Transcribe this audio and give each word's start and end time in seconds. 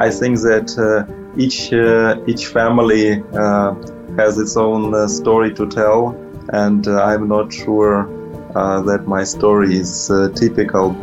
I 0.00 0.08
think 0.08 0.38
that 0.38 0.68
uh, 0.78 1.04
each 1.36 1.74
uh, 1.74 2.16
each 2.26 2.46
family 2.46 3.22
uh, 3.34 3.74
has 4.16 4.38
its 4.38 4.56
own 4.56 5.06
story 5.10 5.52
to 5.52 5.68
tell, 5.68 6.16
and 6.54 6.86
I'm 6.88 7.28
not 7.28 7.52
sure 7.52 8.08
that 8.54 9.04
my 9.06 9.24
story 9.24 9.76
is 9.76 10.10
typical. 10.34 10.96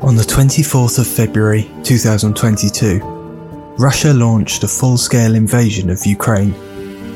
On 0.00 0.14
the 0.16 0.22
24th 0.22 1.00
of 1.00 1.06
February 1.08 1.68
2022, 1.82 3.00
Russia 3.78 4.12
launched 4.14 4.62
a 4.62 4.68
full 4.68 4.96
scale 4.96 5.34
invasion 5.34 5.90
of 5.90 6.06
Ukraine, 6.06 6.54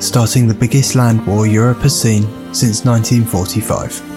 starting 0.00 0.48
the 0.48 0.54
biggest 0.54 0.96
land 0.96 1.24
war 1.28 1.46
Europe 1.46 1.82
has 1.82 1.98
seen 1.98 2.22
since 2.52 2.84
1945. 2.84 4.11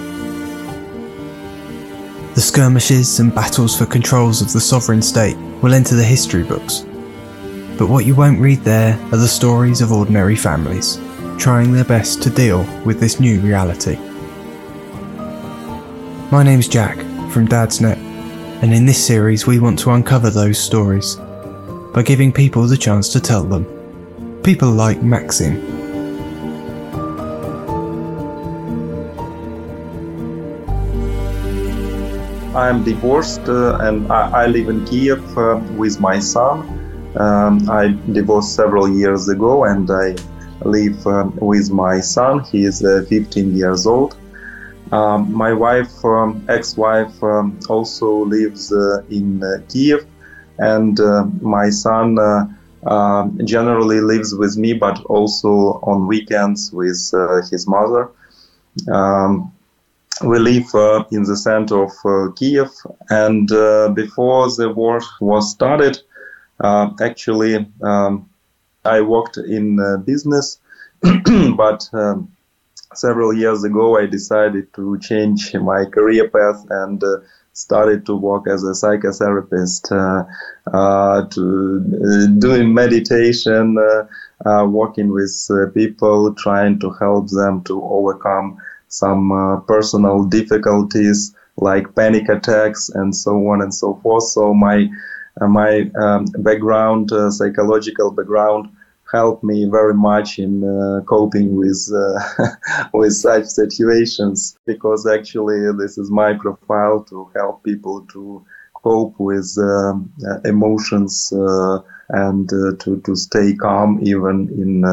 The 2.36 2.42
skirmishes 2.42 3.22
and 3.22 3.34
battles 3.34 3.78
for 3.78 3.86
controls 3.86 4.42
of 4.42 4.52
the 4.52 4.60
sovereign 4.60 5.02
state 5.02 5.38
will 5.62 5.74
enter 5.74 5.96
the 5.96 6.04
history 6.04 6.44
books. 6.44 6.86
But 7.78 7.88
what 7.88 8.06
you 8.06 8.14
won't 8.14 8.42
read 8.42 8.60
there 8.60 9.00
are 9.14 9.18
the 9.18 9.26
stories 9.26 9.80
of 9.80 9.94
ordinary 9.94 10.36
families, 10.36 11.00
trying 11.38 11.72
their 11.72 11.86
best 11.86 12.22
to 12.24 12.30
deal 12.30 12.68
with 12.84 13.00
this 13.00 13.22
new 13.22 13.40
reality. 13.40 13.96
My 16.30 16.44
name's 16.44 16.68
Jack 16.68 16.98
from 17.32 17.48
Dadsnet, 17.48 17.96
and 18.62 18.74
in 18.74 18.86
this 18.86 19.02
series 19.02 19.48
we 19.48 19.60
want 19.60 19.80
to 19.80 19.92
uncover 19.92 20.30
those 20.30 20.60
stories 20.60 21.16
by 21.94 22.04
giving 22.04 22.34
people 22.34 22.68
the 22.68 22.76
chance 22.76 23.14
to 23.14 23.22
tell 23.22 23.46
them. 23.46 23.64
People 24.44 24.72
like 24.72 25.02
Maxim, 25.02 25.85
I'm 32.56 32.86
divorced 32.86 33.50
uh, 33.50 33.78
and 33.82 34.10
I, 34.10 34.44
I, 34.44 34.46
live 34.48 34.70
in 34.70 34.86
Kiev 34.86 35.38
uh, 35.38 35.62
with 35.76 36.00
my 36.00 36.20
son. 36.20 36.62
Um, 37.18 37.70
I 37.70 37.88
divorced 38.14 38.56
several 38.56 38.88
years 38.88 39.28
ago 39.28 39.66
and 39.66 39.92
I 39.92 40.16
live 40.64 41.06
um, 41.06 41.36
with 41.42 41.70
my 41.70 42.00
son. 42.00 42.46
He 42.46 42.64
is 42.64 42.82
uh, 42.82 43.06
15 43.10 43.58
years 43.58 43.86
old. 43.86 44.16
Um, 44.94 45.34
my 45.34 45.52
wife, 45.52 46.06
um, 46.06 46.46
ex-wife, 46.48 47.22
um, 47.22 47.60
also 47.68 48.24
lives 48.24 48.72
uh, 48.72 49.04
in 49.10 49.44
uh, 49.44 49.58
Kiev, 49.68 50.08
and 50.58 50.98
my 51.42 51.70
son 51.70 52.18
um, 52.88 53.38
generally 53.44 54.00
lives 54.00 54.34
with 54.34 54.56
me, 54.56 54.72
but 54.72 55.04
also 55.06 55.82
on 55.84 56.08
weekends 56.08 56.72
with 56.72 57.12
his 57.52 57.68
mother. 57.68 58.12
Um, 58.90 59.52
we 60.24 60.40
live 60.40 60.74
uh, 60.74 61.04
in 61.12 61.24
the 61.24 61.36
center 61.36 61.84
of 61.84 61.92
uh, 62.06 62.32
Kiev, 62.36 62.70
and 63.10 63.52
uh, 63.52 63.90
before 63.90 64.48
the 64.56 64.70
war 64.70 65.02
was 65.20 65.52
started, 65.52 66.00
uh, 66.62 66.92
actually, 67.02 67.68
um, 67.82 68.30
I 68.86 69.02
worked 69.02 69.38
in 69.38 69.80
uh, 69.80 69.98
business, 69.98 70.60
but 71.02 71.90
um, 71.94 72.32
several 72.94 73.34
years 73.34 73.64
ago, 73.66 73.98
I 73.98 74.06
decided 74.06 74.74
to 74.76 74.98
change 75.00 75.54
my 75.54 75.86
career 75.86 76.30
path 76.30 76.66
and 76.70 77.04
uh, 77.04 77.18
started 77.52 78.06
to 78.06 78.16
work 78.16 78.48
as 78.48 78.64
a 78.64 78.72
psychotherapist, 78.72 79.90
to 81.32 82.36
doing 82.40 82.74
meditation, 82.74 83.78
working 84.46 85.10
with 85.12 85.50
people, 85.74 86.34
trying 86.36 86.80
to 86.80 86.92
help 86.92 87.30
them 87.32 87.64
to 87.64 87.82
overcome 87.84 88.58
some 88.88 89.32
uh, 89.32 89.60
personal 89.62 90.24
difficulties 90.26 91.36
like 91.58 91.96
panic 91.96 92.30
attacks 92.30 92.90
and 92.90 93.16
so 93.16 93.32
on 93.48 93.62
and 93.62 93.74
so 93.74 93.96
forth. 93.96 94.24
So 94.24 94.54
my 94.54 94.88
uh, 95.42 95.48
my 95.48 95.90
um, 96.00 96.26
background, 96.40 97.12
uh, 97.12 97.30
psychological 97.30 98.12
background, 98.12 98.70
helped 99.12 99.44
me 99.44 99.66
very 99.66 99.94
much 99.94 100.40
in 100.40 100.64
uh, 100.64 101.04
coping 101.06 101.56
with 101.56 101.90
uh, 101.94 102.48
with 102.94 103.14
such 103.14 103.46
situations 103.46 104.58
because 104.66 105.06
actually 105.08 105.60
this 105.78 105.98
is 105.98 106.10
my 106.10 106.34
profile 106.34 107.04
to 107.04 107.30
help 107.36 107.64
people 107.64 108.06
to 108.12 108.46
cope 108.84 109.16
with 109.20 109.56
um, 109.60 110.12
uh, 110.30 110.40
emotions 110.46 111.34
and 112.10 112.50
to 112.50 113.02
to 113.04 113.16
stay 113.16 113.54
calm 113.56 114.00
even 114.02 114.48
in 114.58 114.84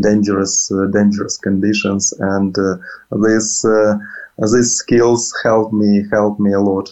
dangerous 0.00 0.70
uh, 0.70 0.86
dangerous 0.86 1.36
conditions 1.36 2.12
and 2.18 2.56
uh, 2.58 2.76
this 3.22 3.64
uh, 3.64 3.96
these 4.52 4.74
skills 4.74 5.34
helped 5.42 5.72
me 5.72 6.04
helped 6.10 6.40
me 6.40 6.52
a 6.52 6.60
lot. 6.60 6.88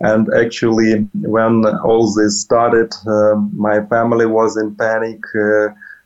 And 0.00 0.28
actually 0.34 1.08
when 1.14 1.64
all 1.64 2.12
this 2.12 2.40
started 2.42 2.92
my 3.52 3.80
family 3.86 4.26
was 4.26 4.56
in 4.56 4.74
panic 4.76 5.22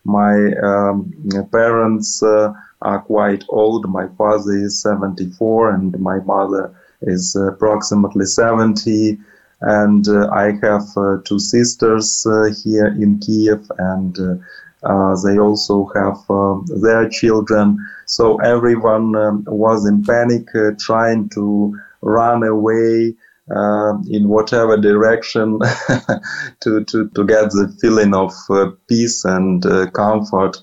my 0.05 0.53
um, 0.63 1.13
parents 1.53 2.23
are 2.23 3.03
quite 3.03 3.45
old. 3.49 3.89
My 3.91 4.07
father 4.17 4.53
is 4.53 4.81
74 4.81 5.75
and 5.75 6.01
my 6.01 6.21
mother 6.21 6.73
is 7.03 7.37
approximately 7.37 8.25
70 8.25 9.19
and 9.61 10.09
uh, 10.09 10.31
I 10.31 10.53
have 10.63 10.89
uh, 10.97 11.19
two 11.25 11.39
sisters 11.39 12.27
uh, 12.27 12.53
here 12.65 12.87
in 12.87 13.19
Kiev, 13.19 13.71
and 13.79 14.43
they 14.83 15.39
also 15.39 15.91
have 15.95 16.19
um, 16.31 16.65
their 16.83 17.09
children. 17.09 17.79
So 18.07 18.37
everyone 18.41 19.15
um, 19.17 19.45
was 19.47 19.87
in 19.87 20.05
panic, 20.05 20.49
uh, 20.55 20.73
trying 20.79 21.29
to 21.31 21.79
run 22.03 22.43
away 22.43 23.15
uh, 23.55 23.99
in 24.09 24.29
whatever 24.29 24.77
direction 24.77 25.59
to, 26.61 26.85
to, 26.85 27.09
to 27.09 27.25
get 27.27 27.51
the 27.51 27.77
feeling 27.81 28.15
of 28.15 28.33
uh, 28.49 28.71
peace 28.89 29.25
and 29.25 29.65
uh, 29.67 29.91
comfort. 29.91 30.57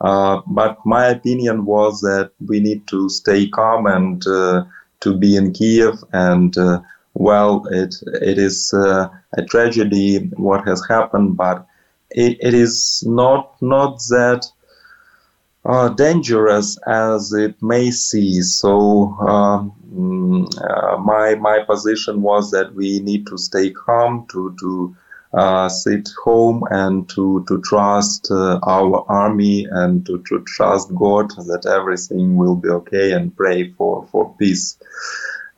Uh, 0.00 0.40
but 0.46 0.78
my 0.86 1.06
opinion 1.06 1.64
was 1.64 2.00
that 2.00 2.30
we 2.46 2.60
need 2.60 2.86
to 2.86 3.08
stay 3.08 3.48
calm 3.48 3.86
and 3.86 4.22
to 4.22 5.16
be 5.18 5.36
in 5.36 5.52
Kiev. 5.52 6.02
And 6.12 6.54
well, 7.14 7.66
it 7.70 7.96
it 8.22 8.38
is 8.38 8.72
a 8.72 9.10
tragedy 9.48 10.18
what 10.36 10.66
has 10.68 10.82
happened, 10.88 11.36
but 11.36 11.66
it, 12.10 12.38
it 12.40 12.54
is 12.54 13.04
not 13.06 13.60
not 13.60 13.98
that 14.08 14.46
uh, 15.64 15.88
dangerous 15.90 16.78
as 16.86 17.32
it 17.32 17.62
may 17.62 17.90
seem. 17.90 18.42
So 18.42 19.12
um, 19.20 20.48
uh, 20.56 20.96
my 20.98 21.34
my 21.34 21.60
position 21.64 22.22
was 22.22 22.50
that 22.52 22.74
we 22.74 23.00
need 23.00 23.26
to 23.26 23.38
stay 23.38 23.70
calm, 23.70 24.26
to 24.32 24.56
to 24.60 24.96
uh, 25.32 25.68
sit 25.68 26.08
home, 26.24 26.64
and 26.70 27.08
to 27.10 27.44
to 27.48 27.60
trust 27.60 28.30
uh, 28.30 28.58
our 28.62 29.04
army 29.08 29.66
and 29.70 30.04
to, 30.06 30.22
to 30.28 30.42
trust 30.46 30.94
God 30.94 31.30
that 31.30 31.66
everything 31.66 32.36
will 32.36 32.56
be 32.56 32.68
okay 32.68 33.12
and 33.12 33.36
pray 33.36 33.70
for 33.72 34.06
for 34.10 34.34
peace 34.38 34.76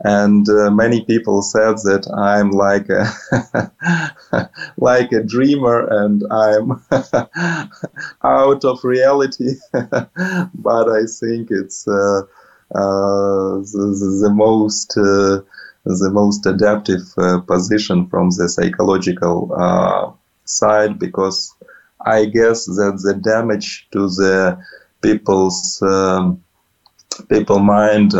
and 0.04 0.48
uh, 0.48 0.70
many 0.70 1.04
people 1.04 1.42
said 1.42 1.76
that 1.84 2.10
I'm 2.16 2.50
like 2.50 2.88
a 2.88 4.50
like 4.76 5.12
a 5.12 5.22
dreamer 5.22 5.86
and 5.86 6.24
I'm 6.30 6.82
out 8.24 8.64
of 8.64 8.82
reality. 8.82 9.54
but 9.72 10.88
I 10.88 11.04
think 11.06 11.50
it's 11.50 11.86
uh, 11.86 12.22
uh, 12.74 13.58
the, 13.62 14.18
the, 14.22 14.30
most 14.34 14.96
uh, 14.96 15.42
the 15.84 16.10
most 16.10 16.46
adaptive 16.46 17.02
uh, 17.18 17.40
position 17.40 18.08
from 18.08 18.30
the 18.30 18.48
psychological 18.48 19.54
uh, 19.56 20.10
side 20.44 20.98
because 20.98 21.54
I 22.04 22.24
guess 22.24 22.64
that 22.66 23.00
the 23.04 23.14
damage 23.14 23.86
to 23.92 24.08
the 24.08 24.58
people's 25.00 25.80
um, 25.82 26.42
people 27.28 27.60
mind 27.60 28.14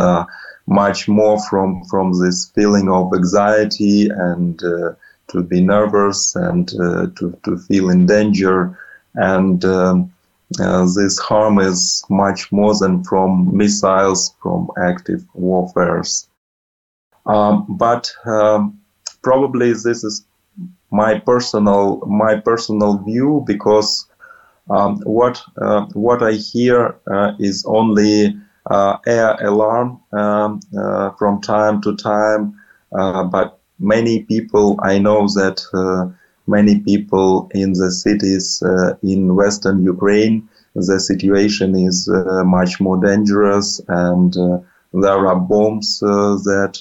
much 0.67 1.09
more 1.09 1.39
from 1.49 1.85
from 1.85 2.13
this 2.21 2.51
feeling 2.55 2.89
of 2.89 3.13
anxiety 3.15 4.09
and 4.09 4.63
uh, 4.63 4.93
to 5.29 5.43
be 5.43 5.61
nervous 5.61 6.35
and 6.37 6.73
uh, 6.81 7.07
to 7.17 7.39
to 7.45 7.59
feel 7.59 7.91
in 7.91 8.07
danger. 8.07 8.79
And 9.15 9.65
um, 9.65 10.13
uh, 10.61 10.87
this 10.95 11.19
harm 11.19 11.59
is 11.59 12.05
much 12.09 12.53
more 12.53 12.75
than 12.79 13.05
from 13.05 13.57
missiles 13.57 14.35
from 14.43 14.71
active 14.83 15.25
warfares. 15.35 16.29
Um, 17.27 17.67
but 17.69 18.13
um, 18.27 18.81
probably 19.23 19.73
this 19.73 20.05
is 20.05 20.25
my 20.91 21.19
personal 21.19 22.01
my 22.07 22.37
personal 22.37 22.99
view 22.99 23.43
because 23.47 24.07
um, 24.71 25.01
what 25.05 25.43
uh, 25.57 25.87
what 25.95 26.23
I 26.23 26.33
hear 26.33 26.97
uh, 27.11 27.33
is 27.39 27.65
only 27.67 28.37
air 29.07 29.37
alarm 29.41 30.01
um, 30.13 30.61
uh, 30.77 31.11
from 31.13 31.41
time 31.41 31.81
to 31.83 31.97
time, 31.97 32.59
uh, 32.97 33.25
but 33.25 33.59
many 33.79 34.23
people 34.23 34.79
I 34.83 34.99
know 34.99 35.27
that 35.29 35.63
uh, 35.75 36.13
many 36.47 36.81
people 36.81 37.51
in 37.55 37.73
the 37.73 37.91
cities 37.91 38.63
in 39.03 39.35
western 39.35 39.83
Ukraine 39.83 40.49
the 40.75 40.99
situation 40.99 41.75
is 41.75 42.09
much 42.45 42.81
more 42.81 42.97
dangerous 42.97 43.81
and 43.89 44.33
there 44.95 45.27
are 45.27 45.37
bombs 45.37 46.01
that 46.01 46.81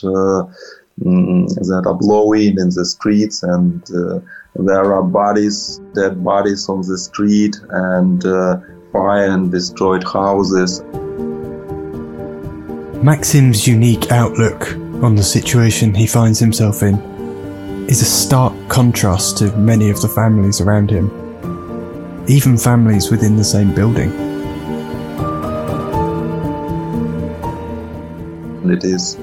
mm, 0.99 1.47
that 1.69 1.83
are 1.85 1.93
blowing 1.93 2.57
in 2.59 2.69
the 2.69 2.85
streets 2.85 3.43
and 3.43 3.83
there 4.55 4.93
are 4.93 5.03
bodies, 5.03 5.79
dead 5.93 6.23
bodies 6.23 6.67
on 6.67 6.81
the 6.81 6.97
street, 6.97 7.55
and 7.69 8.25
uh, 8.25 8.57
fire 8.91 9.27
and 9.27 9.51
destroyed 9.51 10.03
houses. 10.03 10.81
Maxim's 13.03 13.67
unique 13.67 14.11
outlook 14.11 14.73
on 15.03 15.15
the 15.15 15.23
situation 15.23 15.91
he 15.91 16.05
finds 16.05 16.37
himself 16.37 16.83
in 16.83 16.99
is 17.89 18.03
a 18.03 18.05
stark 18.05 18.53
contrast 18.69 19.39
to 19.39 19.51
many 19.57 19.89
of 19.89 19.99
the 20.03 20.07
families 20.07 20.61
around 20.61 20.91
him, 20.91 21.09
even 22.27 22.59
families 22.59 23.09
within 23.09 23.37
the 23.37 23.43
same 23.43 23.73
building. 23.73 24.11
It 28.71 28.83
is 28.83 29.17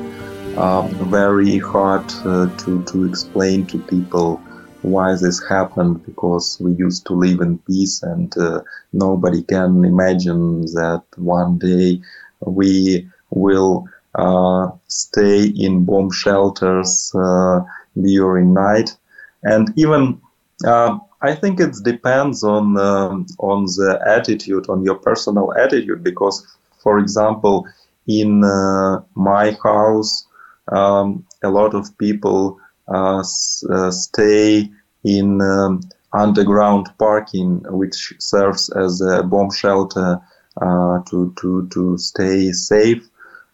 um, 0.57 0.89
very 1.09 1.59
hard 1.59 2.13
uh, 2.25 2.49
to, 2.59 2.83
to 2.83 3.05
explain 3.05 3.65
to 3.67 3.79
people 3.79 4.39
why 4.83 5.15
this 5.15 5.41
happened 5.49 6.05
because 6.05 6.59
we 6.61 6.73
used 6.73 7.07
to 7.07 7.13
live 7.13 7.41
in 7.43 7.59
peace 7.59 8.03
and 8.03 8.37
uh, 8.39 8.61
nobody 8.93 9.45
can 9.45 9.85
imagine 9.85 10.63
that 10.63 11.05
one 11.15 11.59
day 11.59 12.01
we 12.41 13.09
will 13.31 13.87
uh, 14.15 14.71
stay 14.89 15.45
in 15.45 15.85
bomb 15.85 16.11
shelters 16.11 17.13
uh, 17.15 17.61
during 18.01 18.55
night 18.55 18.97
and 19.43 19.73
even 19.77 20.21
uh, 20.67 20.99
I 21.21 21.35
think 21.35 21.61
it 21.61 21.75
depends 21.83 22.43
on 22.43 22.79
um, 22.79 23.27
on 23.39 23.65
the 23.65 24.01
attitude 24.07 24.69
on 24.69 24.83
your 24.83 24.97
personal 24.97 25.53
attitude 25.55 26.03
because 26.03 26.47
for 26.83 26.99
example 26.99 27.67
in 28.07 28.43
uh, 28.45 29.01
my 29.15 29.57
house 29.63 30.27
um, 30.73 31.25
a 31.43 31.51
lot 31.51 31.75
of 31.75 31.97
people 31.99 32.59
uh, 32.89 33.23
uh, 33.71 33.91
stay 33.91 34.71
in 35.05 35.41
um, 35.43 35.81
underground 36.13 36.89
parking, 36.99 37.63
which 37.69 38.15
serves 38.19 38.71
as 38.71 39.01
a 39.03 39.23
bomb 39.23 39.51
shelter 39.51 40.21
to 40.59 41.33
to 41.41 41.69
to 41.71 41.99
stay 41.99 42.51
safe. 42.53 43.09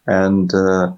And 0.07 0.53
uh, 0.53 0.93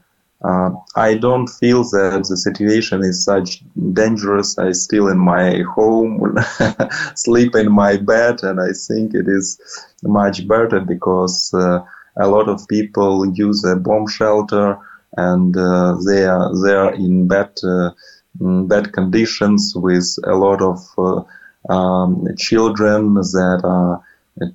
I 0.96 1.16
don't 1.16 1.48
feel 1.48 1.84
that 1.84 2.26
the 2.30 2.38
situation 2.38 3.02
is 3.04 3.24
such 3.24 3.64
dangerous. 3.94 4.58
I 4.58 4.72
still 4.72 5.08
in 5.08 5.18
my 5.18 5.62
home, 5.76 6.38
sleep 7.16 7.56
in 7.56 7.72
my 7.72 7.98
bed, 7.98 8.44
and 8.44 8.60
I 8.60 8.72
think 8.88 9.14
it 9.14 9.28
is 9.28 9.60
much 10.04 10.48
better 10.48 10.80
because 10.80 11.52
uh, 11.54 11.80
a 12.18 12.28
lot 12.28 12.50
of 12.50 12.68
people 12.68 13.26
use 13.26 13.64
a 13.64 13.76
bomb 13.76 14.08
shelter 14.08 14.78
and 15.16 15.56
uh, 15.58 15.98
they 16.06 16.26
are 16.26 16.52
they 16.64 16.74
are 16.74 16.94
in 16.94 17.28
bed 17.28 17.52
uh, 17.64 17.92
Mm, 18.40 18.68
bad 18.68 18.94
conditions 18.94 19.74
with 19.76 20.08
a 20.24 20.36
lot 20.36 20.62
of 20.62 20.80
uh, 20.98 21.74
um, 21.74 22.28
children 22.38 23.16
that 23.16 23.62
are 23.64 24.04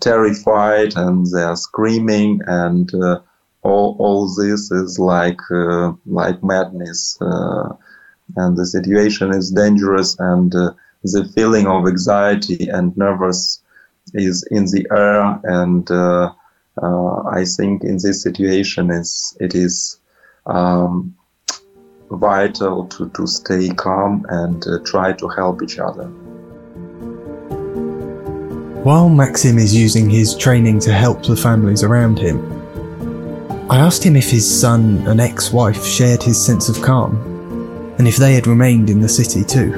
terrified 0.00 0.96
and 0.96 1.26
they 1.26 1.43
are 1.43 1.56
screaming 1.56 2.40
and 2.46 2.94
uh, 2.94 3.19
all, 3.62 3.97
all 3.99 4.35
this 4.35 4.70
is 4.70 4.99
like 4.99 5.41
uh, 5.50 5.93
like 6.06 6.43
madness 6.43 7.17
uh, 7.20 7.73
and 8.37 8.56
the 8.56 8.67
situation 8.67 9.32
is 9.32 9.50
dangerous 9.50 10.17
and 10.19 10.55
uh, 10.55 10.73
the 11.05 11.25
feeling 11.35 11.67
of 11.67 11.87
anxiety 11.87 12.69
and 12.69 12.97
nervous 12.97 13.61
is 14.14 14.47
in 14.50 14.64
the 14.67 14.87
air 14.91 15.41
and 15.44 15.91
uh, 15.91 16.32
I 16.81 17.44
think 17.44 17.85
in 17.85 17.99
this 18.03 18.23
situation 18.23 18.91
is 18.91 19.37
it 19.41 19.55
is 19.55 19.99
um, 20.47 21.14
vital 22.11 22.87
to, 22.87 23.09
to 23.11 23.26
stay 23.26 23.69
calm 23.69 24.26
and 24.29 24.67
uh, 24.67 24.79
try 24.85 25.12
to 25.12 25.29
help 25.29 25.62
each 25.62 25.79
other. 25.79 26.06
While 28.82 29.09
Maxim 29.09 29.59
is 29.59 29.75
using 29.75 30.11
his 30.11 30.35
training 30.35 30.81
to 30.81 30.93
help 30.93 31.23
the 31.23 31.37
families 31.37 31.85
around 31.85 32.19
him, 32.19 32.62
I 33.72 33.78
asked 33.78 34.04
him 34.04 34.16
if 34.16 34.28
his 34.28 34.46
son 34.60 34.98
and 35.06 35.19
ex 35.19 35.50
wife 35.50 35.82
shared 35.82 36.22
his 36.22 36.44
sense 36.44 36.69
of 36.69 36.82
calm 36.82 37.16
and 37.98 38.06
if 38.06 38.19
they 38.19 38.34
had 38.34 38.46
remained 38.46 38.90
in 38.90 39.00
the 39.00 39.08
city 39.08 39.42
too. 39.42 39.72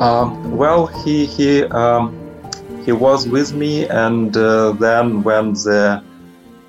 Um, 0.00 0.56
well, 0.56 0.88
he 0.88 1.24
he 1.24 1.62
um, 1.66 2.18
he 2.84 2.90
was 2.90 3.28
with 3.28 3.54
me, 3.54 3.86
and 3.86 4.36
uh, 4.36 4.72
then 4.72 5.22
when 5.22 5.52
the 5.52 6.02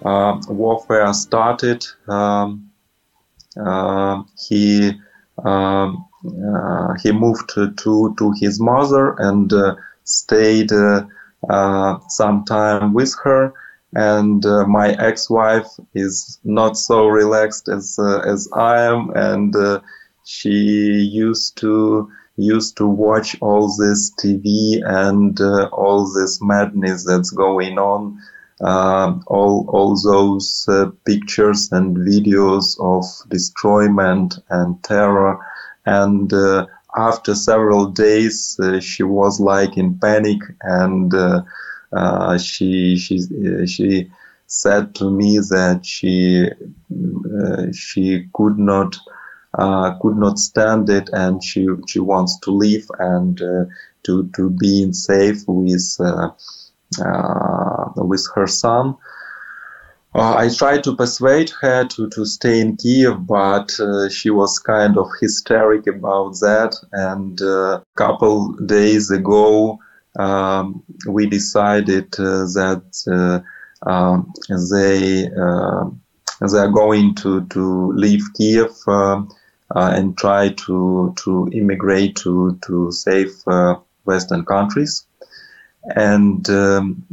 uh, 0.06 0.42
warfare 0.48 1.12
started, 1.14 1.84
um, 2.08 2.70
uh, 3.60 4.22
he 4.48 4.92
um, 5.44 6.06
uh, 6.24 6.94
he 7.02 7.12
moved 7.12 7.50
to 7.56 8.14
to 8.16 8.34
his 8.40 8.60
mother 8.60 9.16
and 9.18 9.52
stayed 10.04 10.70
some 10.70 12.46
time 12.46 12.94
with 12.94 13.16
her 13.24 13.54
and 13.96 14.46
uh, 14.46 14.66
my 14.66 14.90
ex-wife 14.92 15.68
is 15.94 16.40
not 16.44 16.78
so 16.78 17.08
relaxed 17.08 17.70
as 17.70 17.98
uh, 18.00 18.20
as 18.20 18.50
I 18.54 18.82
am, 18.82 19.12
and 19.16 19.56
uh, 19.56 19.80
she 20.24 20.50
used 20.50 21.58
to 21.58 22.12
used 22.36 22.78
to 22.78 22.86
watch 22.86 23.36
all 23.42 23.68
this 23.78 24.14
TV 24.20 24.82
and 24.86 25.40
all 25.72 26.12
this 26.14 26.40
madness 26.42 27.06
that's 27.06 27.32
going 27.32 27.78
on. 27.80 28.20
Uh, 28.60 29.20
all 29.28 29.66
all 29.70 29.96
those 30.02 30.66
uh, 30.68 30.90
pictures 31.06 31.72
and 31.72 31.96
videos 31.96 32.76
of 32.80 33.06
destroyment 33.30 34.40
and 34.50 34.84
terror. 34.84 35.38
And 35.86 36.34
uh, 36.34 36.66
after 36.96 37.36
several 37.36 37.86
days 37.86 38.60
uh, 38.60 38.80
she 38.80 39.04
was 39.04 39.40
like 39.40 39.78
in 39.78 40.00
panic 40.00 40.40
and 40.62 41.14
uh, 41.94 42.00
uh, 42.00 42.38
she 42.38 42.98
she 42.98 43.22
she 43.66 44.12
said 44.46 44.96
to 44.96 45.10
me 45.10 45.38
that 45.38 45.86
she 45.86 46.50
she 47.74 48.28
could 48.34 48.58
not 48.58 48.98
could 50.02 50.18
not 50.18 50.38
stand 50.38 50.90
it 50.90 51.10
and 51.14 51.44
she 51.44 51.68
she 51.88 52.00
wants 52.00 52.40
to 52.40 52.52
leave 52.52 52.88
and 53.00 53.38
to 54.04 54.30
to 54.36 54.50
be 54.50 54.84
in 54.84 54.94
safe 54.94 55.44
with 55.48 55.98
uh, 56.00 57.90
with 57.96 58.26
her 58.36 58.48
son. 58.48 58.96
Uh, 60.16 60.36
I 60.36 60.50
tried 60.50 60.84
to 60.86 60.96
persuade 60.96 61.52
her 61.62 61.86
to, 61.86 62.10
to 62.10 62.26
stay 62.26 62.60
in 62.60 62.76
Kiev, 62.78 63.28
but 63.28 63.80
uh, 63.80 64.10
she 64.10 64.32
was 64.32 64.58
kind 64.58 64.98
of 64.98 65.10
hysteric 65.22 65.86
about 65.86 66.32
that. 66.40 66.76
And 66.92 67.40
a 67.42 67.84
couple 67.96 68.54
days 68.54 69.12
ago, 69.12 69.80
um, 70.18 70.84
we 71.08 71.28
decided 71.28 72.12
that 72.12 73.44
um, 73.86 74.34
they 74.72 75.30
they 76.40 76.60
are 76.60 76.72
going 76.72 77.16
to, 77.16 77.46
to 77.48 77.92
leave 77.94 78.22
Kiev 78.36 78.72
uh, 79.76 79.92
and 79.96 80.18
try 80.18 80.50
to 80.50 81.14
to 81.18 81.50
immigrate 81.52 82.16
to 82.18 82.58
to 82.66 82.92
safe 82.92 83.48
uh, 83.48 83.76
Western 84.06 84.46
countries. 84.46 85.06
And 85.84 86.48
um, 86.50 87.04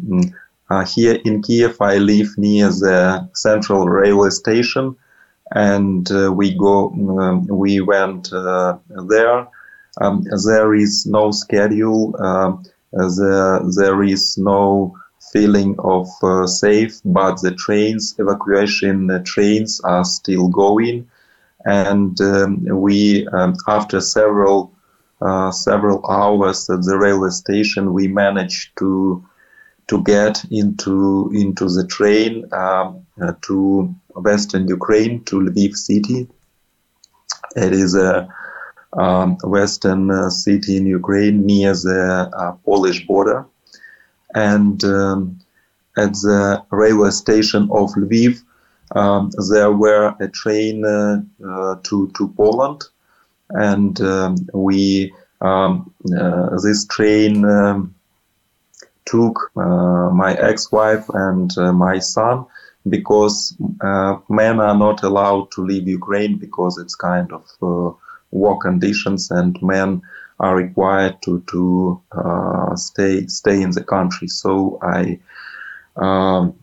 uh, 0.70 0.84
here 0.84 1.18
in 1.25 1.42
Kiev, 1.42 1.80
I 1.80 1.99
live 1.99 2.37
near 2.37 2.68
the 2.68 3.28
central 3.34 3.88
railway 3.88 4.30
station, 4.30 4.96
and 5.52 6.11
uh, 6.11 6.32
we 6.32 6.56
go. 6.56 6.90
Um, 6.90 7.46
we 7.46 7.80
went 7.80 8.32
uh, 8.32 8.78
there. 9.08 9.49
Um, 10.00 10.25
there 10.44 10.75
is 10.75 11.06
no 11.06 11.30
schedule. 11.30 12.14
Um, 12.96 13.08
there, 13.16 13.60
there 13.76 14.02
is 14.02 14.38
no 14.38 14.96
feeling 15.32 15.74
of 15.78 16.08
uh, 16.22 16.46
safe, 16.46 17.00
but 17.04 17.40
the 17.40 17.52
trains, 17.52 18.14
evacuation 18.18 19.22
trains, 19.24 19.80
are 19.80 20.04
still 20.04 20.48
going, 20.48 21.08
and 21.64 22.20
um, 22.20 22.64
we, 22.64 23.26
um, 23.28 23.54
after 23.66 24.00
several 24.00 24.72
uh, 25.20 25.50
several 25.50 26.04
hours 26.06 26.68
at 26.68 26.82
the 26.82 26.98
railway 26.98 27.30
station, 27.30 27.92
we 27.92 28.08
managed 28.08 28.76
to 28.76 29.24
to 29.86 30.02
get 30.02 30.44
into 30.50 31.30
into 31.34 31.68
the 31.68 31.86
train 31.86 32.44
um, 32.52 33.06
uh, 33.20 33.32
to 33.42 33.94
western 34.14 34.68
Ukraine 34.68 35.24
to 35.24 35.40
Lviv 35.40 35.76
city. 35.76 36.28
It 37.56 37.72
is 37.72 37.94
a 37.94 38.28
um, 38.96 39.36
western 39.42 40.10
uh, 40.10 40.30
city 40.30 40.76
in 40.76 40.86
Ukraine 40.86 41.46
near 41.46 41.72
the 41.74 42.30
uh, 42.32 42.52
Polish 42.64 43.06
border. 43.06 43.46
And 44.34 44.82
um, 44.84 45.38
at 45.96 46.12
the 46.12 46.64
railway 46.70 47.10
station 47.10 47.62
of 47.70 47.90
Lviv, 47.94 48.42
um, 48.94 49.30
there 49.50 49.72
were 49.72 50.14
a 50.20 50.28
train 50.28 50.84
uh, 50.84 51.22
uh, 51.46 51.76
to 51.84 52.10
to 52.16 52.28
Poland, 52.36 52.82
and 53.50 54.00
um, 54.00 54.36
we 54.52 55.12
um, 55.40 55.92
uh, 56.18 56.58
this 56.62 56.86
train 56.86 57.44
um, 57.44 57.94
took 59.04 59.50
uh, 59.56 60.10
my 60.10 60.34
ex-wife 60.34 61.08
and 61.10 61.52
my 61.56 61.98
son 61.98 62.46
because 62.88 63.56
men 64.28 64.60
are 64.60 64.76
not 64.76 65.02
allowed 65.02 65.50
to 65.50 65.62
leave 65.62 65.88
Ukraine 65.88 66.36
because 66.36 66.78
it's 66.78 66.94
kind 66.94 67.32
of 67.32 67.44
war 68.31 68.59
conditions 68.59 69.31
and 69.31 69.57
men 69.62 70.02
are 70.40 70.57
required 70.57 71.16
to 71.23 71.43
to 71.50 72.02
uh, 72.12 72.75
stay 72.76 73.26
stay 73.26 73.62
in 73.62 73.71
the 73.71 73.85
country. 73.85 74.28
So 74.28 74.78
I 74.83 75.21
um, 75.97 76.54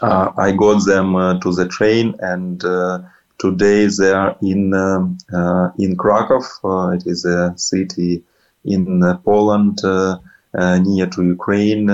uh, 0.00 0.32
I 0.36 0.52
got 0.52 0.84
them 0.84 1.16
uh, 1.16 1.38
to 1.40 1.52
the 1.52 1.68
train, 1.68 2.14
and 2.20 2.62
uh, 2.64 3.00
today 3.38 3.86
they 3.86 4.10
are 4.12 4.36
in 4.42 4.74
um, 4.74 5.18
uh, 5.32 5.70
in 5.78 5.96
Krakow. 5.96 6.42
Uh, 6.64 6.90
it 6.90 7.06
is 7.06 7.24
a 7.24 7.54
city 7.56 8.22
in 8.64 9.00
Poland 9.24 9.80
near 9.82 11.06
to 11.06 11.22
Ukraine. 11.24 11.90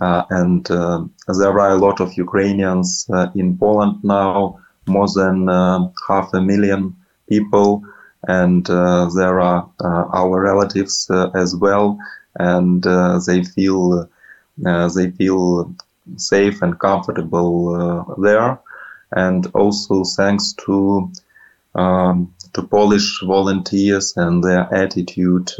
and 0.00 0.66
there 0.66 1.60
are 1.60 1.70
a 1.70 1.82
lot 1.86 2.00
of 2.00 2.14
Ukrainians 2.14 3.06
in 3.34 3.58
Poland 3.58 3.96
now, 4.02 4.60
more 4.86 5.08
than 5.08 5.48
half 6.08 6.32
a 6.32 6.40
million 6.40 6.96
people, 7.30 7.82
and 8.28 8.68
uh, 8.68 9.08
there 9.16 9.40
are 9.40 9.70
uh, 9.80 10.04
our 10.20 10.40
relatives 10.40 11.08
uh, 11.08 11.30
as 11.34 11.56
well, 11.56 11.98
and 12.38 12.82
they 13.26 13.42
feel 13.44 14.08
they 14.96 15.10
feel 15.12 15.74
safe 16.16 16.60
and 16.62 16.78
comfortable 16.78 18.14
there, 18.18 18.58
and 19.12 19.46
also 19.54 20.04
thanks 20.04 20.52
to 20.64 21.10
um, 21.74 22.34
to 22.52 22.62
Polish 22.62 23.20
volunteers 23.22 24.16
and 24.16 24.44
their 24.44 24.68
attitude. 24.74 25.50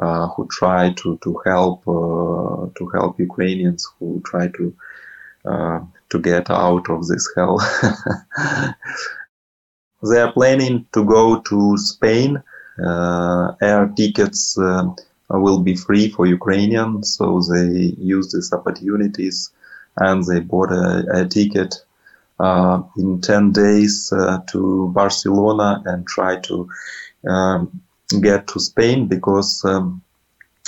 Uh, 0.00 0.28
who 0.28 0.46
try 0.46 0.92
to 0.94 1.18
to 1.18 1.42
help 1.44 1.86
uh, 1.86 2.70
to 2.78 2.88
help 2.94 3.20
Ukrainians 3.20 3.86
who 3.98 4.22
try 4.24 4.46
to 4.56 4.72
uh, 5.44 5.80
to 6.10 6.18
get 6.18 6.50
out 6.50 6.88
of 6.88 7.06
this 7.06 7.28
hell. 7.36 7.58
They 10.02 10.20
are 10.20 10.32
planning 10.32 10.86
to 10.92 11.04
go 11.04 11.40
to 11.40 11.76
Spain. 11.76 12.42
Uh, 12.82 13.52
air 13.60 13.92
tickets 13.96 14.58
uh, 14.58 14.84
will 15.28 15.60
be 15.60 15.76
free 15.76 16.08
for 16.08 16.26
Ukrainians, 16.26 17.16
so 17.16 17.40
they 17.40 17.94
use 17.98 18.32
these 18.32 18.52
opportunities 18.52 19.50
and 19.96 20.24
they 20.24 20.40
bought 20.40 20.72
a, 20.72 21.04
a 21.12 21.26
ticket 21.26 21.74
uh, 22.38 22.82
in 22.96 23.20
10 23.20 23.52
days 23.52 24.12
uh, 24.12 24.38
to 24.48 24.90
Barcelona 24.94 25.82
and 25.84 26.06
try 26.06 26.36
to 26.40 26.68
um, 27.28 27.82
get 28.20 28.46
to 28.48 28.60
Spain 28.60 29.06
because 29.06 29.62
um, 29.64 30.02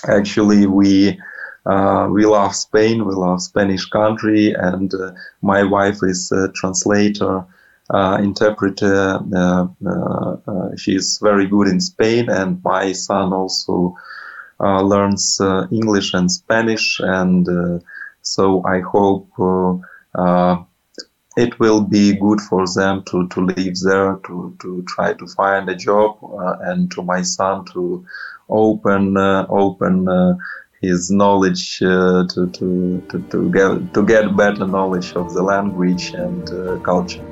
actually 0.06 0.66
we 0.66 1.18
uh, 1.64 2.08
we 2.10 2.26
love 2.26 2.54
Spain, 2.56 3.06
we 3.06 3.14
love 3.14 3.40
Spanish 3.40 3.86
country, 3.86 4.52
and 4.52 4.92
uh, 4.94 5.12
my 5.42 5.62
wife 5.62 5.98
is 6.02 6.32
a 6.32 6.48
translator 6.48 7.44
interpreter. 7.90 9.20
Uh, 9.34 9.66
uh, 9.86 10.76
she's 10.76 11.18
very 11.22 11.46
good 11.46 11.68
in 11.68 11.80
Spain, 11.80 12.28
and 12.28 12.62
my 12.64 12.92
son 12.92 13.32
also 13.32 13.96
learns 14.60 15.40
English 15.70 16.14
and 16.14 16.30
Spanish. 16.30 17.00
And 17.02 17.82
so 18.22 18.62
I 18.64 18.80
hope 18.80 19.28
it 21.36 21.58
will 21.58 21.80
be 21.80 22.14
good 22.14 22.40
for 22.40 22.64
them 22.74 23.02
to, 23.04 23.28
to 23.28 23.40
live 23.40 23.74
there, 23.84 24.16
to, 24.26 24.56
to 24.60 24.84
try 24.86 25.14
to 25.14 25.26
find 25.26 25.68
a 25.68 25.74
job, 25.74 26.18
uh, 26.22 26.56
and 26.60 26.90
to 26.92 27.02
my 27.02 27.22
son 27.22 27.64
to 27.72 28.04
open 28.48 29.16
uh, 29.16 29.46
open 29.48 30.08
uh, 30.08 30.34
his 30.82 31.10
knowledge 31.10 31.78
to, 31.78 32.26
to, 32.28 32.50
to, 32.50 33.24
to, 33.30 33.50
get, 33.52 33.94
to 33.94 34.04
get 34.04 34.36
better 34.36 34.66
knowledge 34.66 35.12
of 35.14 35.32
the 35.32 35.42
language 35.42 36.12
and 36.12 36.82
culture. 36.82 37.31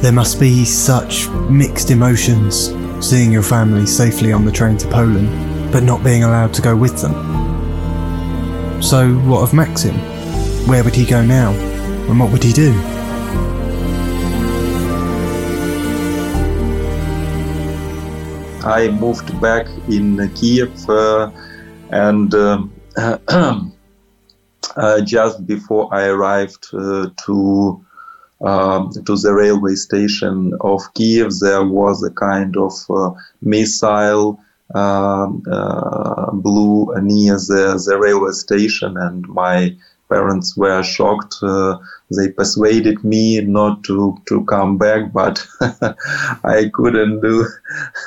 There 0.00 0.12
must 0.12 0.38
be 0.38 0.64
such 0.64 1.28
mixed 1.50 1.90
emotions 1.90 2.72
seeing 3.04 3.32
your 3.32 3.42
family 3.42 3.84
safely 3.84 4.32
on 4.32 4.44
the 4.44 4.52
train 4.52 4.76
to 4.78 4.86
Poland, 4.86 5.72
but 5.72 5.82
not 5.82 6.04
being 6.04 6.22
allowed 6.22 6.54
to 6.54 6.62
go 6.62 6.76
with 6.76 7.02
them. 7.02 7.12
So, 8.80 9.14
what 9.26 9.42
of 9.42 9.52
Maxim? 9.52 9.96
Where 10.68 10.84
would 10.84 10.94
he 10.94 11.04
go 11.04 11.24
now? 11.24 11.50
And 11.50 12.20
what 12.20 12.30
would 12.30 12.44
he 12.44 12.52
do? 12.52 12.72
I 18.64 18.90
moved 19.00 19.40
back 19.40 19.66
in 19.88 20.30
Kiev 20.36 20.88
uh, 20.88 21.32
and 21.90 22.32
um, 22.34 22.72
uh, 24.76 25.00
just 25.00 25.44
before 25.44 25.92
I 25.92 26.06
arrived 26.06 26.68
uh, 26.72 27.08
to 27.26 27.84
um, 28.40 28.90
to 28.90 29.16
the 29.16 29.32
railway 29.32 29.74
station 29.74 30.54
of 30.60 30.82
Kiev, 30.94 31.38
there 31.40 31.64
was 31.64 32.02
a 32.04 32.10
kind 32.10 32.56
of 32.56 32.72
uh, 32.88 33.10
missile 33.42 34.40
um, 34.74 35.42
uh, 35.50 36.30
blew 36.32 36.94
near 37.00 37.34
the, 37.34 37.82
the 37.84 37.98
railway 37.98 38.32
station, 38.32 38.96
and 38.96 39.26
my 39.28 39.74
parents 40.08 40.56
were 40.56 40.82
shocked. 40.82 41.36
Uh, 41.42 41.78
they 42.16 42.30
persuaded 42.30 43.04
me 43.04 43.40
not 43.40 43.84
to, 43.84 44.16
to 44.26 44.44
come 44.44 44.78
back, 44.78 45.12
but 45.12 45.46
I 46.44 46.70
couldn't 46.72 47.20
do 47.20 47.46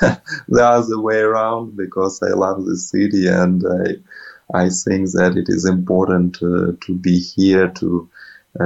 the 0.48 0.64
other 0.64 1.00
way 1.00 1.18
around 1.18 1.76
because 1.76 2.22
I 2.22 2.30
love 2.30 2.64
the 2.64 2.76
city 2.76 3.26
and 3.28 3.64
I, 3.66 4.64
I 4.64 4.68
think 4.68 5.10
that 5.12 5.36
it 5.36 5.48
is 5.48 5.64
important 5.64 6.42
uh, 6.42 6.72
to 6.80 6.94
be 7.00 7.18
here 7.18 7.68
to 7.68 8.08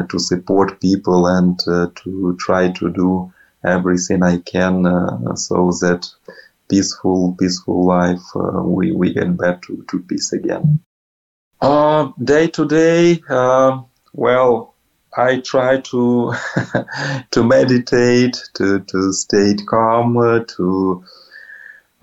to 0.08 0.18
support 0.18 0.80
people 0.80 1.26
and 1.26 1.58
uh, 1.68 1.88
to 1.94 2.36
try 2.38 2.70
to 2.72 2.90
do 2.90 3.32
everything 3.64 4.22
I 4.22 4.38
can 4.38 4.86
uh, 4.86 5.34
so 5.36 5.70
that 5.80 6.06
peaceful, 6.68 7.36
peaceful 7.38 7.86
life 7.86 8.22
we, 8.34 8.92
we 8.92 9.14
get 9.14 9.36
back 9.36 9.62
to, 9.62 9.84
to 9.90 10.00
peace 10.00 10.32
again. 10.32 10.80
day 12.22 12.48
to 12.48 12.66
day, 12.66 13.22
well, 14.12 14.74
I 15.16 15.40
try 15.40 15.80
to 15.80 16.34
to 17.30 17.42
meditate, 17.42 18.36
to 18.54 18.80
to 18.80 19.12
stay 19.12 19.54
calm, 19.54 20.16
uh, 20.18 20.40
to 20.56 21.04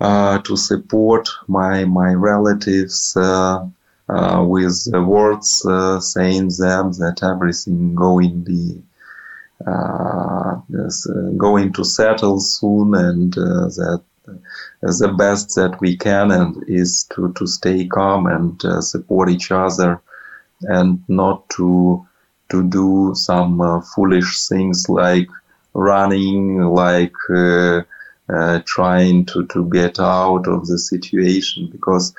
uh, 0.00 0.38
to 0.40 0.56
support 0.56 1.28
my 1.46 1.84
my 1.84 2.12
relatives, 2.12 3.16
uh, 3.16 3.22
uh, 3.22 3.66
with 4.08 4.90
the 4.90 5.02
words 5.02 5.64
uh, 5.66 6.00
saying 6.00 6.50
them 6.58 6.92
that 6.92 7.20
everything 7.22 7.94
going 7.94 8.42
be 8.42 8.82
uh, 9.66 10.56
uh, 10.76 11.30
going 11.38 11.72
to 11.72 11.84
settle 11.84 12.38
soon 12.38 12.94
and 12.94 13.38
uh, 13.38 13.66
that 13.68 14.02
the 14.82 15.14
best 15.16 15.54
that 15.54 15.80
we 15.80 15.96
can 15.96 16.30
and 16.30 16.64
is 16.68 17.04
to, 17.04 17.32
to 17.34 17.46
stay 17.46 17.86
calm 17.86 18.26
and 18.26 18.62
uh, 18.64 18.80
support 18.80 19.30
each 19.30 19.50
other 19.50 20.02
and 20.62 21.02
not 21.08 21.48
to 21.48 22.06
to 22.50 22.68
do 22.68 23.12
some 23.14 23.82
foolish 23.94 24.46
things 24.48 24.88
like 24.88 25.28
running 25.72 26.58
like 26.60 27.14
trying 28.66 29.24
to, 29.24 29.46
to 29.46 29.70
get 29.70 29.98
out 29.98 30.46
of 30.46 30.66
the 30.66 30.78
situation 30.78 31.68
because 31.70 32.14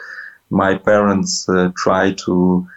my 0.49 0.75
parents 0.75 1.47
uh, 1.49 1.71
try 1.75 2.13
to 2.25 2.67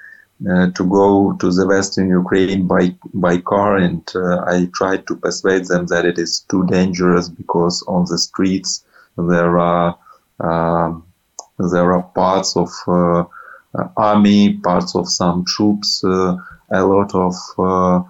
uh, 0.49 0.71
to 0.71 0.85
go 0.89 1.33
to 1.41 1.51
the 1.51 1.67
western 1.67 2.09
Ukraine 2.09 2.67
by 2.67 2.95
by 3.13 3.39
car, 3.39 3.77
and 3.77 4.09
uh, 4.15 4.45
I 4.47 4.69
tried 4.73 5.07
to 5.09 5.17
persuade 5.17 5.65
them 5.67 5.87
that 5.87 6.05
it 6.05 6.19
is 6.19 6.41
too 6.49 6.65
dangerous 6.67 7.29
because 7.29 7.83
on 7.89 8.05
the 8.09 8.19
streets 8.19 8.85
there 9.17 9.59
are 9.59 9.99
um, 10.41 11.05
there 11.59 11.93
are 11.93 12.03
parts 12.15 12.57
of 12.57 12.71
uh, 12.87 13.25
army, 13.97 14.55
parts 14.55 14.95
of 14.95 15.09
some 15.09 15.45
troops, 15.45 16.05
uh, 16.05 16.37
a 16.71 16.85
lot 16.85 17.15
of 17.15 17.35
uh, 17.59 18.03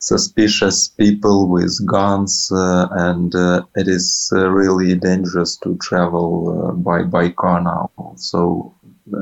suspicious 0.00 0.88
people 0.88 1.46
with 1.46 1.78
guns, 1.86 2.50
uh, 2.52 2.88
and 2.90 3.34
uh, 3.34 3.62
it 3.76 3.86
is 3.86 4.32
uh, 4.34 4.48
really 4.50 4.94
dangerous 4.94 5.56
to 5.58 5.76
travel 5.76 6.68
uh, 6.68 6.72
by 6.72 7.02
by 7.02 7.28
car 7.28 7.60
now. 7.60 7.90
So 8.16 8.74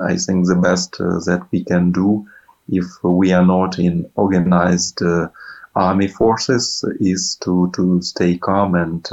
I 0.04 0.16
think 0.16 0.46
the 0.46 0.56
best 0.56 1.00
uh, 1.00 1.18
that 1.26 1.46
we 1.50 1.64
can 1.64 1.92
do 1.92 2.26
if 2.68 2.84
we 3.02 3.32
are 3.32 3.44
not 3.44 3.78
in 3.78 4.08
organized 4.14 5.02
uh, 5.02 5.28
army 5.74 6.08
forces 6.08 6.84
is 7.00 7.36
to, 7.40 7.70
to 7.74 8.02
stay 8.02 8.36
calm 8.36 8.74
and 8.74 9.06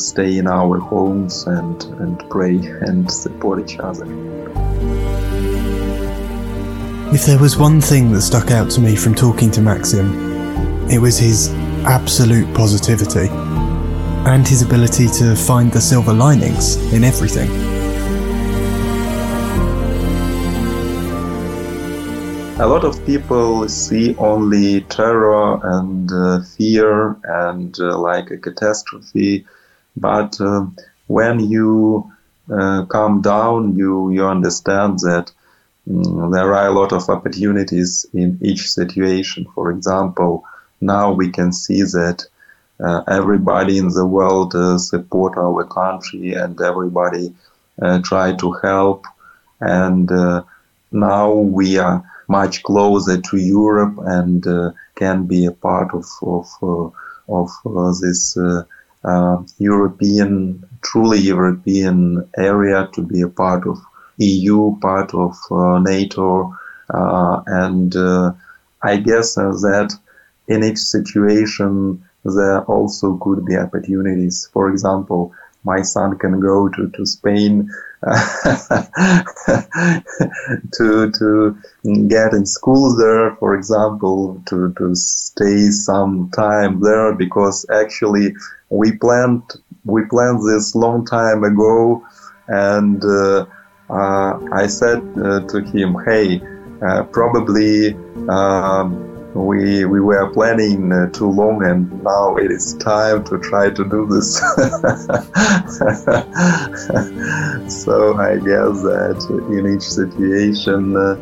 stay 0.00 0.38
in 0.38 0.46
our 0.46 0.78
homes 0.78 1.46
and, 1.46 1.82
and 2.00 2.18
pray 2.30 2.56
and 2.56 3.10
support 3.10 3.60
each 3.60 3.78
other. 3.78 4.06
If 7.12 7.26
there 7.26 7.38
was 7.38 7.56
one 7.56 7.80
thing 7.80 8.12
that 8.12 8.22
stuck 8.22 8.50
out 8.50 8.70
to 8.70 8.80
me 8.80 8.94
from 8.94 9.14
talking 9.14 9.50
to 9.52 9.60
Maxim, 9.60 10.88
it 10.88 10.98
was 10.98 11.18
his 11.18 11.48
absolute 11.84 12.54
positivity 12.54 13.28
and 14.28 14.46
his 14.46 14.62
ability 14.62 15.08
to 15.18 15.34
find 15.34 15.72
the 15.72 15.80
silver 15.80 16.12
linings 16.12 16.76
in 16.92 17.04
everything. 17.04 17.50
a 22.60 22.66
lot 22.66 22.84
of 22.84 23.04
people 23.06 23.66
see 23.70 24.14
only 24.16 24.82
terror 24.82 25.58
and 25.78 26.12
uh, 26.12 26.42
fear 26.42 27.16
and 27.24 27.80
uh, 27.80 27.96
like 27.96 28.30
a 28.30 28.36
catastrophe, 28.36 29.46
but 29.96 30.38
uh, 30.42 30.66
when 31.06 31.40
you 31.40 32.12
uh, 32.52 32.84
calm 32.84 33.22
down, 33.22 33.74
you 33.76 34.10
you 34.10 34.26
understand 34.26 34.98
that 34.98 35.32
there 36.30 36.54
are 36.54 36.68
a 36.68 36.72
lot 36.72 36.92
of 36.92 37.08
opportunities 37.08 38.06
in 38.12 38.38
each 38.42 38.70
situation. 38.70 39.46
For 39.54 39.70
example, 39.70 40.44
now 40.80 41.12
we 41.12 41.30
can 41.30 41.52
see 41.52 41.82
that 41.82 42.26
uh, 42.82 43.02
everybody 43.08 43.78
in 43.78 43.88
the 43.88 44.06
world 44.06 44.54
uh, 44.54 44.78
support 44.78 45.36
our 45.36 45.64
country 45.64 46.34
and 46.34 46.60
everybody 46.60 47.34
try 48.04 48.34
to 48.34 48.52
help, 48.52 49.06
and 49.60 50.10
now 50.92 51.32
we 51.32 51.78
are 51.78 52.04
much 52.28 52.62
closer 52.62 53.20
to 53.20 53.36
Europe 53.36 53.96
and 53.98 54.46
uh, 54.46 54.70
can 54.94 55.26
be 55.26 55.46
a 55.46 55.52
part 55.52 55.92
of 55.92 56.06
of 56.22 56.46
uh, 56.62 56.88
of 57.28 57.50
uh, 57.66 57.92
this 58.00 58.36
European, 59.58 60.64
truly 60.82 61.18
European 61.18 62.28
area 62.36 62.88
to 62.94 63.02
be 63.02 63.20
a 63.22 63.28
part 63.28 63.66
of 63.66 63.78
EU, 64.18 64.78
part 64.80 65.14
of 65.14 65.36
NATO, 65.82 66.54
and 66.88 67.94
I 68.82 68.96
guess 68.96 69.34
that 69.34 69.94
in 70.48 70.64
each 70.64 70.78
situation 70.78 72.02
there 72.24 72.62
also 72.64 73.16
could 73.18 73.44
be 73.46 73.56
opportunities. 73.56 74.48
For 74.52 74.70
example, 74.70 75.32
my 75.64 75.82
son 75.82 76.18
can 76.18 76.40
go 76.40 76.68
to, 76.68 76.90
to 76.90 77.06
Spain 77.06 77.70
to 80.72 81.10
to 81.12 81.56
get 82.08 82.32
in 82.32 82.46
school 82.46 82.96
there, 82.96 83.36
for 83.36 83.54
example, 83.54 84.42
to, 84.46 84.72
to 84.78 84.94
stay 84.94 85.68
some 85.68 86.30
time 86.30 86.80
there 86.80 87.12
because 87.14 87.66
actually 87.70 88.34
we 88.70 88.92
planned 88.92 89.42
we 89.84 90.04
planned 90.06 90.40
this 90.48 90.74
long 90.74 91.04
time 91.04 91.44
ago, 91.44 92.02
and 92.48 93.04
uh, 93.04 93.40
uh, 93.40 93.46
I 93.90 94.66
said 94.66 95.02
uh, 95.16 95.40
to 95.48 95.60
him, 95.60 95.96
"Hey, 96.04 96.40
uh, 96.86 97.04
probably." 97.04 97.94
Um, 98.28 99.10
we 99.34 99.84
we 99.84 100.00
were 100.00 100.28
planning 100.30 100.92
uh, 100.92 101.08
too 101.10 101.30
long 101.30 101.64
and 101.64 102.02
now 102.02 102.36
it 102.36 102.50
is 102.50 102.74
time 102.74 103.22
to 103.22 103.38
try 103.38 103.70
to 103.70 103.88
do 103.88 104.04
this 104.06 104.38
so 107.84 108.16
i 108.18 108.34
guess 108.34 108.82
that 108.82 109.46
in 109.50 109.72
each 109.72 109.82
situation 109.82 110.96
uh, 110.96 111.14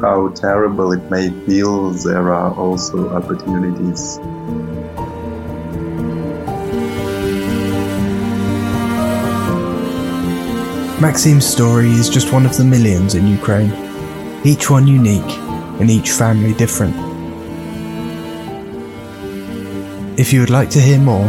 how 0.00 0.28
terrible 0.30 0.90
it 0.90 1.08
may 1.08 1.30
feel 1.46 1.90
there 1.90 2.32
are 2.32 2.52
also 2.54 3.10
opportunities 3.10 4.18
Maxim's 11.02 11.44
story 11.44 11.90
is 11.90 12.08
just 12.08 12.32
one 12.32 12.46
of 12.46 12.56
the 12.56 12.62
millions 12.62 13.16
in 13.16 13.26
Ukraine, 13.26 13.72
each 14.44 14.70
one 14.70 14.86
unique 14.86 15.36
and 15.80 15.90
each 15.90 16.12
family 16.12 16.54
different. 16.54 16.94
If 20.16 20.32
you 20.32 20.38
would 20.38 20.48
like 20.48 20.70
to 20.70 20.80
hear 20.80 21.00
more, 21.00 21.26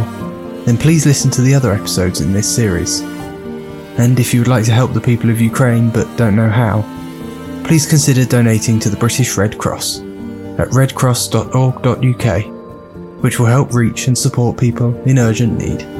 then 0.64 0.78
please 0.78 1.06
listen 1.06 1.28
to 1.32 1.42
the 1.42 1.56
other 1.56 1.72
episodes 1.72 2.20
in 2.20 2.32
this 2.32 2.48
series. 2.54 3.00
And 3.98 4.20
if 4.20 4.32
you 4.32 4.42
would 4.42 4.48
like 4.54 4.64
to 4.66 4.72
help 4.72 4.92
the 4.92 5.00
people 5.00 5.28
of 5.28 5.40
Ukraine 5.40 5.90
but 5.90 6.06
don't 6.16 6.36
know 6.36 6.50
how, 6.50 6.82
please 7.66 7.84
consider 7.84 8.24
donating 8.24 8.78
to 8.78 8.88
the 8.88 8.96
British 8.96 9.36
Red 9.36 9.58
Cross 9.58 9.98
at 10.56 10.68
redcross.org.uk, 10.68 12.44
which 13.24 13.40
will 13.40 13.46
help 13.46 13.74
reach 13.74 14.06
and 14.06 14.16
support 14.16 14.56
people 14.56 14.94
in 15.02 15.18
urgent 15.18 15.58
need. 15.58 15.93